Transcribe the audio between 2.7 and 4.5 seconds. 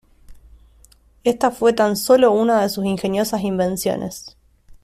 ingeniosas invenciones.